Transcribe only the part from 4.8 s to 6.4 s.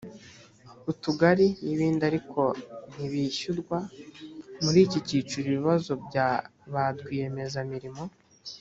iki cyiciro ibibazo bya